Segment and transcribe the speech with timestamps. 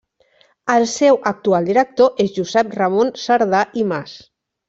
[0.75, 4.17] El seu actual director és Josep Ramon Cerdà i Mas.